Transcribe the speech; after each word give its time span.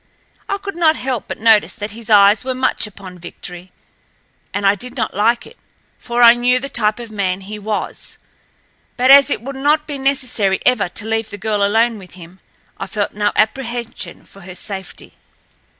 I 0.49 0.57
could 0.57 0.75
not 0.75 0.95
help 0.95 1.27
but 1.27 1.37
notice 1.39 1.75
that 1.75 1.91
his 1.91 2.09
eyes 2.09 2.43
were 2.43 2.55
much 2.55 2.87
upon 2.87 3.19
Victory, 3.19 3.69
and 4.51 4.65
I 4.65 4.73
did 4.73 4.97
not 4.97 5.13
like 5.13 5.45
it, 5.45 5.59
for 5.99 6.23
I 6.23 6.33
knew 6.33 6.57
the 6.57 6.69
type 6.69 6.97
of 6.97 7.11
man 7.11 7.41
he 7.41 7.59
was. 7.59 8.17
But 8.97 9.11
as 9.11 9.29
it 9.29 9.43
would 9.43 9.55
not 9.55 9.85
be 9.85 9.99
necessary 9.99 10.59
ever 10.65 10.89
to 10.89 11.05
leave 11.05 11.29
the 11.29 11.37
girl 11.37 11.63
alone 11.63 11.99
with 11.99 12.15
him 12.15 12.39
I 12.79 12.87
felt 12.87 13.13
no 13.13 13.31
apprehension 13.35 14.25
for 14.25 14.41
her 14.41 14.55
safety. 14.55 15.13